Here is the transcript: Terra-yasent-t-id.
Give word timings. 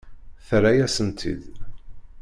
Terra-yasent-t-id. 0.47 1.43